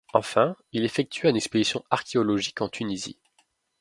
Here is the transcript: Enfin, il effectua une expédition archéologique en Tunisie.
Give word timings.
Enfin, 0.13 0.55
il 0.71 0.83
effectua 0.83 1.29
une 1.29 1.35
expédition 1.35 1.83
archéologique 1.91 2.61
en 2.61 2.69
Tunisie. 2.69 3.19